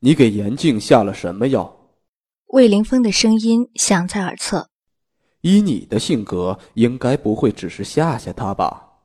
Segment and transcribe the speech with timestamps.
[0.00, 1.76] 你给严静下了什么药？
[2.48, 4.70] 魏凌风的声音响在耳侧。
[5.40, 9.00] 以你的性格，应该不会只是吓吓他吧？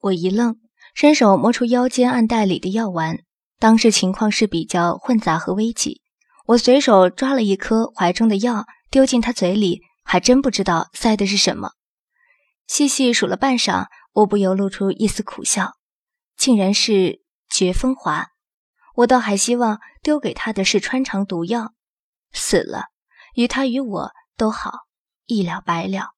[0.00, 0.56] 我一愣，
[0.94, 3.18] 伸手摸出腰间暗袋里的药丸。
[3.58, 6.02] 当时情况是比较混杂和危急，
[6.46, 11.72] 我随手抓了一颗怀中的药，丢进他嘴里，还真不知道塞的是什么。
[12.66, 15.72] 细细数了半晌，我不由露出一丝苦笑，
[16.36, 18.26] 竟然是绝风华。
[18.98, 21.72] 我倒还希望丢给他的是穿肠毒药，
[22.32, 22.86] 死了，
[23.34, 24.72] 与他与我都好，
[25.24, 26.14] 一了百了。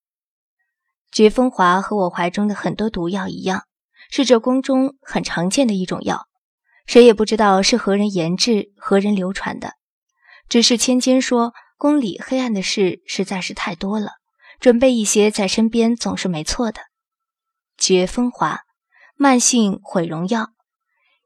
[1.12, 3.64] 绝风华和我怀中的很多毒药一样，
[4.10, 6.26] 是这宫中很常见的一种药。
[6.86, 9.74] 谁也不知道是何人研制、何人流传的，
[10.48, 14.12] 只是千金说宫里黑暗的事实在是太多了，
[14.58, 16.80] 准备一些在身边总是没错的。
[17.76, 18.60] 绝风华，
[19.16, 20.48] 慢性毁容药，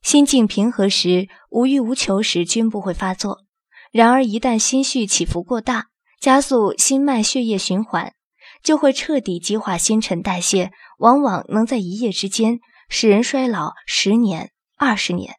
[0.04, 3.40] 心境平和时、无欲无求时均不会发作，
[3.90, 5.86] 然而一旦心绪起伏过大，
[6.20, 8.12] 加速心脉血液循环，
[8.62, 15.36] 就会彻底激化新陈代谢，往往能在一夜之间使人衰老十年、二十年。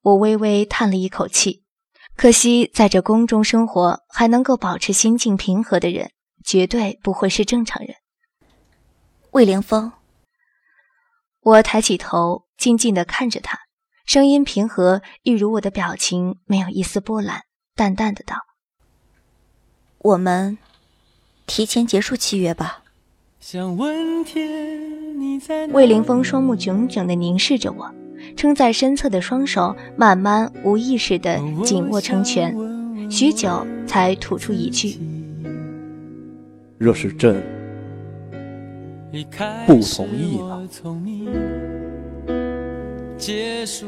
[0.00, 1.62] 我微微叹了一口气，
[2.16, 7.94] 可惜在这宫中生活还能够保持心境平和的人，绝对不会是正常人。
[9.32, 9.92] 魏凌风，
[11.42, 13.58] 我抬起头，静静地看着他，
[14.04, 17.44] 声音平和，一如我的表情没有一丝波澜，
[17.74, 18.36] 淡淡的道
[19.98, 20.58] ：“我们
[21.46, 22.82] 提前结束契约吧。”
[25.72, 27.90] 魏凌峰双目炯炯地凝视着我。
[28.36, 32.54] 撑在身侧的双手慢慢无意识地紧握成拳，
[33.10, 35.00] 许久才吐出一句
[36.76, 37.42] ：“若是朕
[39.66, 40.68] 不同意呢？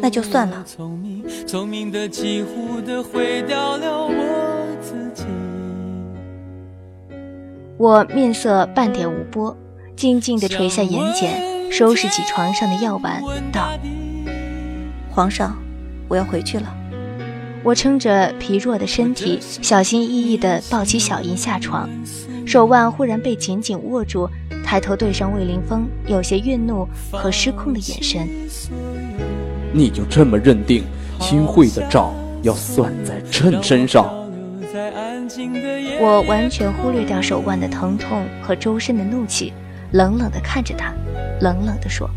[0.00, 0.64] 那就算了。”
[7.78, 9.56] 我面色半点无波，
[9.96, 13.72] 静静地垂下眼睑，收拾起床上的药丸，道。
[15.10, 15.56] 皇上，
[16.08, 16.72] 我要回去了。
[17.64, 21.88] 我撑着疲弱的身体，小心翼翼地抱起小银下床，
[22.46, 24.28] 手腕忽然被紧紧握住，
[24.64, 28.28] 抬头对上魏凌风有些愠怒和失控的眼神。
[29.72, 30.84] 你就这么认定
[31.20, 32.12] 新会的账
[32.42, 34.04] 要算在朕身上？
[36.00, 39.52] 我完全忽略掉手腕的疼痛和周身的怒气，
[39.92, 40.92] 冷冷地看着他，
[41.40, 42.08] 冷冷地说。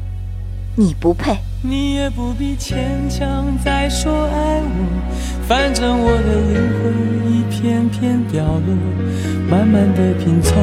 [0.77, 1.37] 你不配。
[1.61, 4.67] 你也不必牵强再说爱我，
[5.47, 6.91] 反正我的灵魂
[7.31, 8.75] 一片片掉落，
[9.49, 10.53] 慢慢的拼凑，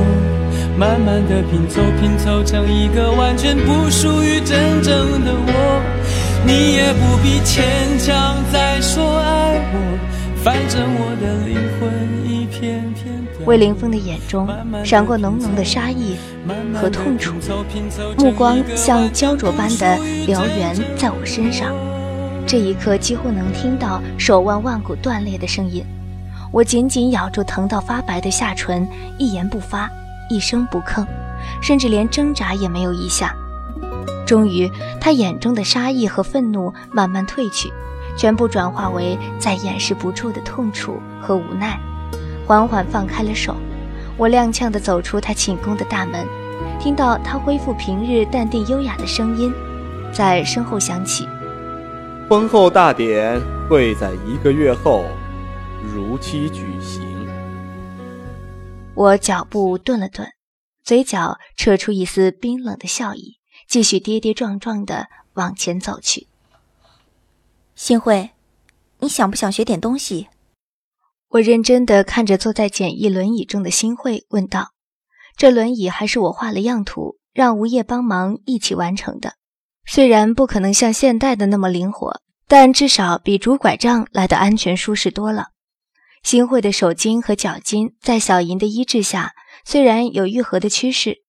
[0.76, 6.01] 慢慢的拼凑，拼凑成一个完全不属于真正的我。
[6.44, 9.98] 你也不必牵强再说爱我，
[10.42, 13.12] 反正我的灵魂一片片。
[13.46, 14.48] 魏凌风的眼中
[14.84, 16.16] 闪过浓浓的杀意
[16.74, 17.34] 和痛楚，
[18.16, 19.98] 目光像焦灼般的
[20.28, 21.72] 燎原在我身上。
[22.46, 25.84] 这一刻，几乎能听到手腕腕骨断裂的声音。
[26.52, 28.86] 我紧紧咬住疼到发白的下唇，
[29.18, 29.90] 一言不发，
[30.30, 31.04] 一声不吭，
[31.60, 33.34] 甚至连挣扎也没有一下。
[34.32, 34.66] 终于，
[34.98, 37.70] 他眼中的杀意和愤怒慢慢褪去，
[38.16, 41.78] 全部转化为再掩饰不住的痛楚和无奈。
[42.46, 43.54] 缓缓放开了手，
[44.16, 46.26] 我踉跄地走出他寝宫的大门，
[46.80, 49.52] 听到他恢复平日淡定优雅的声音，
[50.14, 51.28] 在身后响起
[52.26, 53.38] ：“婚后大典
[53.68, 55.04] 会在一个月后
[55.94, 57.02] 如期举行。”
[58.96, 60.26] 我脚步顿了顿，
[60.82, 63.36] 嘴角扯出一丝冰冷的笑意，
[63.72, 66.26] 继续跌跌撞撞的往前走去。
[67.74, 68.28] 新慧，
[68.98, 70.28] 你想不想学点东西？
[71.30, 74.72] 我认真的看着坐在简易轮椅中的新慧，问道
[75.38, 79.36] ：“这轮椅还是我画了样图，让吴业帮忙一起完成的。
[79.86, 85.46] 虽然不可能像现代的那么灵活，但至少比拄拐杖来的安全舒适多了。”
[86.22, 89.32] 新慧的手筋和脚筋在小银的医治下，
[89.64, 91.21] 虽然有愈合的趋势，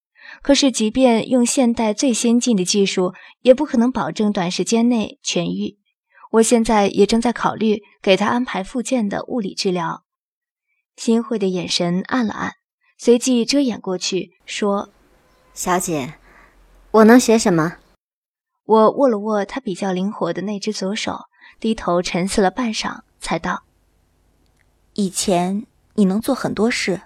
[0.44, 5.80] 可是即便用现代最先进的技术，也不可能保证短时间内痊愈。
[6.32, 10.04] 我现在也正在考虑给他安排复健的物理治疗。
[10.98, 12.54] 新慧的眼神暗了暗，
[12.98, 14.90] 随即遮掩过去，说
[15.56, 16.16] ：“小姐，
[16.92, 17.78] 我能学什么？”
[18.66, 21.22] 我握了握他比较灵活的那只左手，
[21.60, 23.64] 低头沉思了半晌，才道
[24.94, 27.02] ：“以前你能做很多事，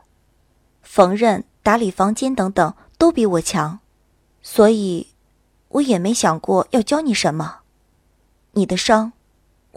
[0.81, 3.79] 缝纫、打理房间等等都比我强，
[4.41, 5.07] 所以，
[5.69, 7.59] 我也没想过要教你什么。
[8.51, 9.13] 你的伤。”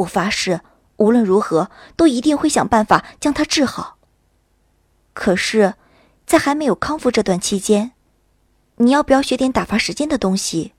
[0.00, 0.62] 我发誓，
[0.96, 3.98] 无论如何都一定会想办法将它治好。
[5.12, 5.74] 可是，
[6.24, 7.92] 在还没有康复这段期间，
[8.76, 10.72] 你要不要学点打发时间的东西？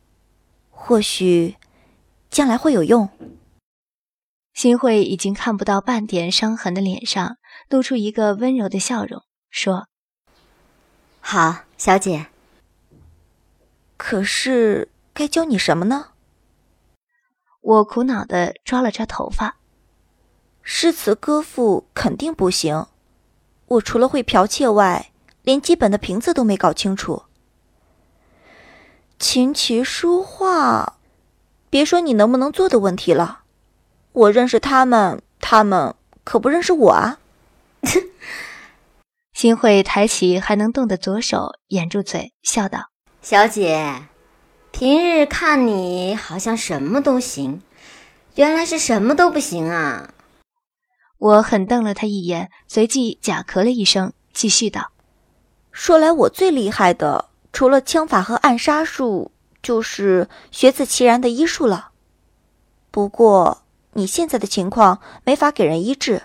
[0.72, 1.58] 或许，
[2.32, 3.10] 将来会有用。
[4.56, 7.38] 新慧已经看不到半点伤痕的脸上，
[7.70, 9.22] 露出一个温柔的笑容，
[9.52, 9.88] 说
[11.22, 12.28] ：“好，小姐。”
[14.04, 16.14] 可是，该教你什么呢？
[17.62, 19.58] 我苦恼的抓了抓头发。
[20.64, 22.88] 诗词歌赋肯定不行，
[23.68, 25.12] 我除了会剽窃外，
[25.44, 27.26] 连基本的瓶子都没搞清楚。
[29.20, 30.98] 琴棋书画，
[31.70, 33.44] 别说你能不能做的问题了，
[34.14, 35.94] 我认识他们，他们
[36.24, 37.20] 可不认识我啊！
[39.32, 42.90] 新慧抬起还能动的左手，掩住嘴，笑道
[43.24, 44.08] ：“小姐，
[44.72, 47.62] 平日看你好像什么都行，
[48.34, 50.12] 原来是什么都不行啊！”
[51.20, 54.92] 我狠瞪了他一眼，随即假咳了一声，继续道
[55.72, 59.32] ：“说来我最厉害的，除了枪法和暗杀术，
[59.62, 61.92] 就是学自其然的医术了。
[62.90, 63.62] 不过
[63.94, 66.24] 你现在的情况没法给人医治，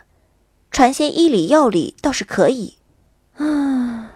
[0.71, 2.79] 传些医理药理倒是可以。
[3.37, 4.09] 嗯，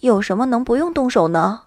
[0.00, 1.62] 有什么能不用动手呢？”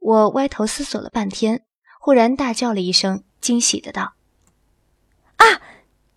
[0.00, 1.62] 我歪头思索了半天，
[2.00, 4.14] 忽然大叫了一声，惊喜的道
[5.38, 5.60] ：“啊，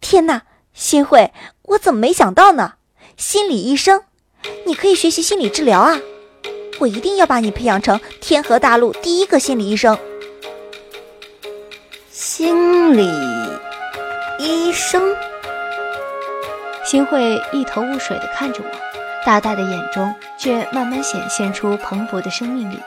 [0.02, 0.44] 天哪！”
[0.74, 1.32] 新慧，
[1.62, 2.74] 我怎么没想到呢？
[3.16, 4.06] 心理医生，
[4.66, 6.00] 你可以学习心理治疗啊！
[6.80, 9.96] 我一定要把你培养成天河大陆第一个心理医生。
[12.10, 13.08] 心理
[14.40, 15.16] 医生，
[16.84, 18.70] 新慧一头雾水的看着我，
[19.24, 22.80] 大大的眼中却慢慢显现出蓬勃的生命力。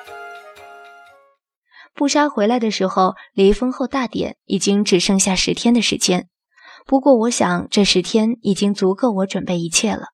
[1.96, 6.28] 布莎回来的时候，离封后大典已经只剩下十天的时间。
[6.86, 10.08] 不过，我想这十天已经足够我准备一切了。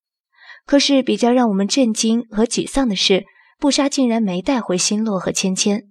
[0.64, 3.25] 可是，比较让我们震惊和沮丧的是，
[3.58, 5.90] 布莎竟然没带回新洛和芊芊。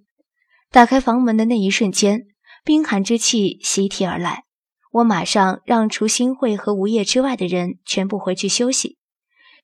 [0.70, 2.22] 打开房门的那一瞬间，
[2.64, 4.44] 冰寒之气袭体而来。
[4.92, 8.96] 我马上让除新慧和吴叶之外的人全部回去休息，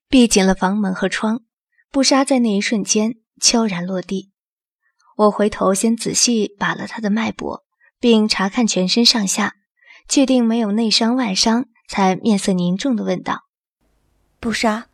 [0.07, 1.41] 闭紧了房门和窗。
[1.91, 4.29] 布莎在那一瞬间悄然落地。
[5.19, 7.65] 我回头先仔细把了他的脉搏，
[7.99, 9.57] 并查看全身上下。
[10.07, 13.43] 确定没有内伤外伤，才面色凝重的问道
[14.39, 14.87] ：“不杀，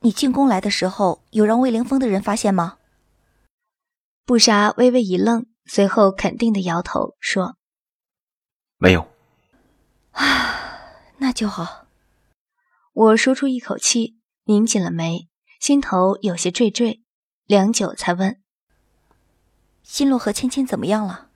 [0.00, 2.76] 你进宫来的时候，有让魏凌风的人发现吗？”
[4.26, 7.56] 不杀微微一愣，随后肯定的摇头说
[8.76, 9.08] ：“没有。”
[10.12, 11.86] 啊，那就好。
[12.92, 15.28] 我舒出一口气，拧紧了眉，
[15.58, 17.00] 心头有些惴惴，
[17.46, 18.40] 良久才问
[19.82, 21.28] ：“新洛和芊芊怎么样了？”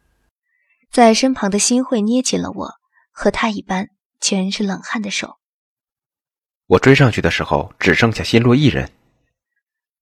[0.90, 2.74] 在身旁的新慧捏紧了我。
[3.18, 3.88] 和他一般，
[4.20, 5.38] 全是冷汗的手。
[6.66, 8.92] 我追上去的时候，只剩下新洛一人。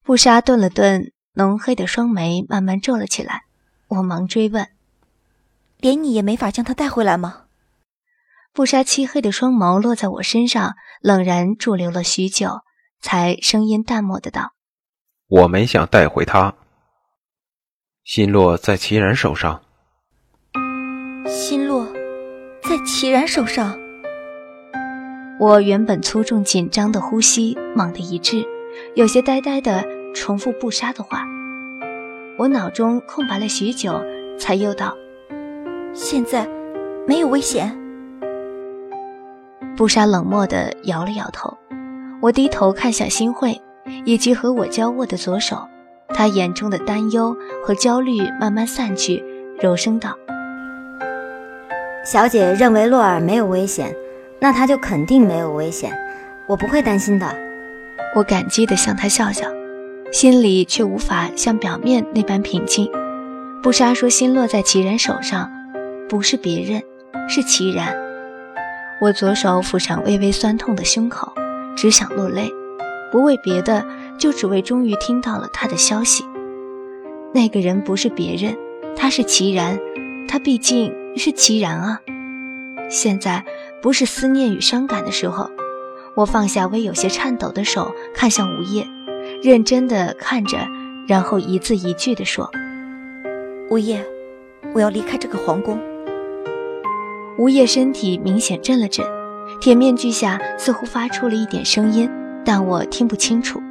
[0.02, 3.42] 布莎顿了顿，浓黑的双眉慢慢皱了起来。
[3.86, 4.68] 我忙追问
[5.78, 7.44] ：“连你也没法将他带回来吗？”
[8.52, 12.62] 布莎漆黑的双眸落在我身上，冷然驻留了许久，
[13.00, 14.54] 才声音淡漠的道
[15.28, 16.56] ：“我没想带回他。
[18.04, 19.62] 心落在齐然手上。”
[21.26, 21.86] 心落。
[22.66, 23.78] 在齐然手上，
[25.38, 28.42] 我原本粗重紧张的呼吸猛地一滞，
[28.94, 31.26] 有些呆呆的重复布莎的话。
[32.38, 34.02] 我脑中空白了许久，
[34.38, 34.96] 才又道
[35.92, 36.48] ：“现在
[37.06, 37.78] 没有危险。”
[39.76, 41.54] 布莎冷漠的摇了摇头。
[42.22, 43.60] 我低头看向新慧，
[44.06, 45.68] 以及和我交握的左手，
[46.14, 49.22] 她眼中的担忧和焦虑慢慢散去，
[49.60, 50.16] 柔声道。
[52.04, 53.94] 小姐认为洛尔没有危险，
[54.38, 55.92] 那他就肯定没有危险，
[56.46, 57.26] 我不会担心的。
[58.14, 59.48] 我感激地向他笑笑，
[60.12, 62.88] 心里却无法像表面那般平静。
[63.62, 65.50] 布莎说：“心落在齐然手上，
[66.06, 66.82] 不是别人，
[67.26, 67.96] 是齐然。”
[69.00, 71.32] 我左手抚上微微酸痛的胸口，
[71.74, 72.52] 只想落泪，
[73.10, 73.82] 不为别的，
[74.18, 76.24] 就只为终于听到了他的消息。
[77.32, 78.56] 那个人不是别人，
[78.96, 79.78] 他是齐然，
[80.26, 80.92] 他毕竟。
[81.16, 82.00] 是齐然啊！
[82.90, 83.44] 现在
[83.80, 85.48] 不是思念与伤感的时候。
[86.16, 88.84] 我放下微有些颤抖的手，看向吴叶，
[89.40, 90.58] 认真的看着，
[91.06, 92.50] 然后一字一句的说
[93.70, 94.04] ：“吴叶，
[94.74, 95.80] 我要离开这个皇宫。”
[97.38, 99.06] 吴叶身体明显震了震，
[99.60, 102.10] 铁面具下似乎发出了一点声音，
[102.44, 103.62] 但我听不清楚。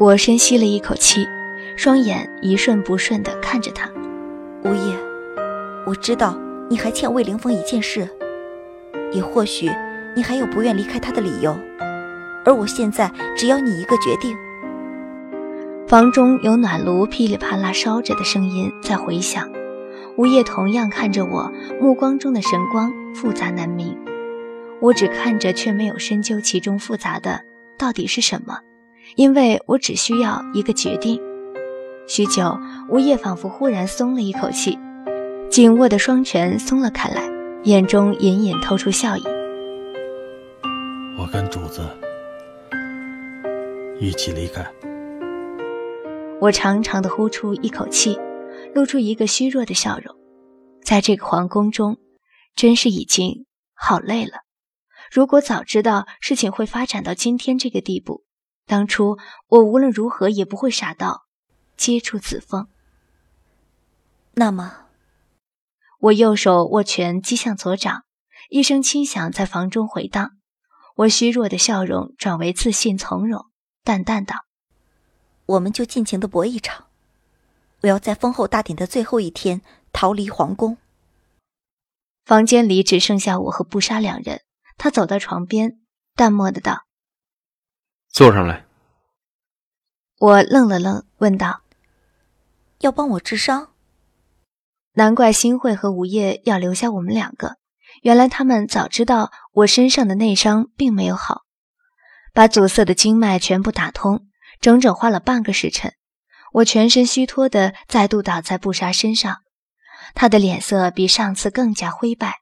[0.00, 1.28] 我深吸了一口气，
[1.76, 3.86] 双眼一瞬不瞬的看着他。
[4.64, 4.96] 吴叶，
[5.86, 6.40] 我知道。
[6.70, 8.08] 你还欠魏凌风一件事，
[9.12, 9.68] 也或许
[10.14, 11.54] 你还有不愿离开他的理由，
[12.44, 14.34] 而我现在只要你一个决定。
[15.88, 19.50] 房中有暖炉噼里啪啦烧着的声音在回响，
[20.16, 23.98] 吴叶同样看着我，目光中的神光复杂难明。
[24.80, 27.42] 我只看着，却没有深究其中复杂的
[27.76, 28.60] 到底是什么，
[29.16, 31.20] 因为我只需要一个决定。
[32.06, 34.78] 许久，吴叶仿佛忽然松了一口气，
[35.48, 37.22] 紧握的双拳松了开来，
[37.64, 39.22] 眼中隐隐透出笑意。
[41.18, 41.82] 我跟主子
[44.00, 44.66] 一起离开。
[46.40, 48.18] 我长长的呼出一口气，
[48.74, 50.16] 露出一个虚弱的笑容。
[50.82, 51.98] 在这个皇宫中，
[52.56, 54.32] 真是已经好累了。
[55.12, 58.24] 如果早知道事情会发展到今天这个地步，
[58.70, 61.24] 当初我无论如何也不会傻到
[61.76, 62.68] 接触子枫。
[64.34, 64.86] 那么，
[65.98, 68.04] 我右手握拳击向左掌，
[68.48, 70.30] 一声轻响在房中回荡。
[70.94, 73.46] 我虚弱的笑容转为自信从容，
[73.82, 74.36] 淡淡道
[75.46, 76.86] ：“我们就尽情的搏一场。
[77.80, 79.62] 我要在封后大典的最后一天
[79.92, 80.78] 逃离皇宫。”
[82.24, 84.42] 房间里只剩下我和布莎两人。
[84.78, 85.80] 他走到床边，
[86.14, 86.84] 淡漠的道
[88.10, 88.66] ：“坐上来。”
[90.18, 91.62] 我愣了愣，问道
[92.80, 93.70] ：“要帮我治伤？”
[94.94, 97.56] 难怪新会和吴叶要留下我们两个。
[98.02, 101.42] 原来他们早知道我身上的内伤并没有好，
[102.32, 104.26] 把阻塞的经脉全部打通，
[104.60, 105.94] 整整花了半个时辰。
[106.52, 109.38] 我全身虚脱的再度倒在布莎身上，
[110.14, 112.40] 她的脸色比上次更加灰败，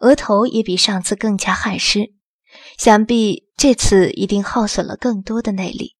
[0.00, 2.14] 额头也比上次更加汗湿，
[2.78, 5.96] 想必这次一定耗损了更多的内力。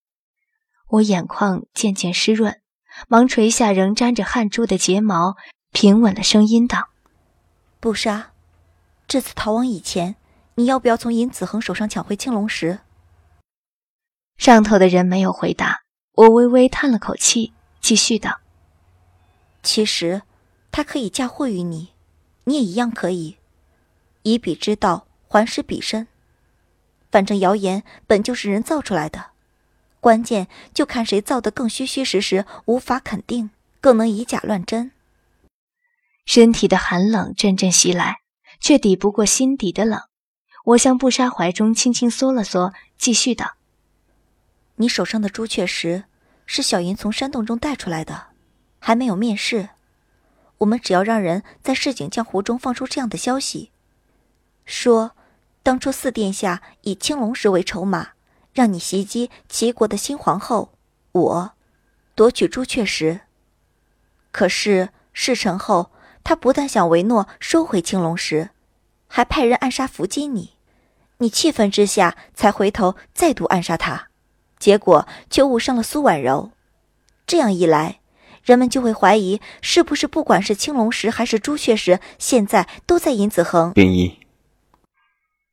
[0.89, 2.61] 我眼眶渐渐湿润，
[3.09, 5.37] 忙垂下仍沾着汗珠的睫毛，
[5.73, 6.89] 平稳了声音道
[7.81, 8.33] ：“不杀。”
[9.09, 10.17] 这次逃亡以前，
[10.55, 12.79] 你要不要从尹子恒手上抢回青龙石？
[14.37, 15.83] 上头的人没有回答，
[16.13, 18.41] 我微微叹了口气，继续道
[19.63, 20.23] ：“其实，
[20.71, 21.91] 他可以嫁祸于你，
[22.45, 23.37] 你也一样可以。
[24.23, 26.09] 以彼之道还施彼身。
[27.15, 29.27] 反正谣言本就是人造出来的，
[30.01, 34.91] 关键就看谁造的更虚虚实实，无法肯定，更能以假乱真。”
[36.27, 38.17] 身体的寒冷阵阵袭来。
[38.61, 40.01] 却抵不过心底的冷，
[40.65, 43.57] 我向布莎怀中轻轻缩了缩，继续道
[44.77, 46.05] ：“你手上的朱雀石
[46.47, 48.29] 是小银从山洞中带出来的，
[48.79, 49.69] 还没有面世。
[50.59, 53.71] 我们只要让人在市井江湖中放出这样的消息，
[54.65, 55.15] 说
[55.65, 58.11] 当初四殿下以青龙石为筹码，
[58.53, 60.75] 让你袭击齐国的新皇后，
[61.11, 61.53] 我
[62.15, 63.23] 夺取朱雀石。
[64.31, 65.91] 可是事成后，
[66.23, 68.51] 他不但想维诺收回青龙石。”
[69.07, 70.55] 还派人暗杀伏击你，
[71.19, 74.09] 你气愤之下才回头再度暗杀他，
[74.59, 76.51] 结果却误伤了苏婉柔。
[77.25, 78.01] 这样一来，
[78.43, 83.73] 人们就会怀疑是不是不管是青龙石还是朱雀石，现在都在尹子恒。
[83.73, 84.19] 冰一，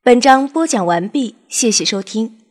[0.04, 2.41] 本章播讲完毕，谢谢收听。